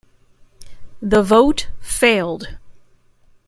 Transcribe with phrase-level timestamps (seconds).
[1.03, 2.57] The vote failed.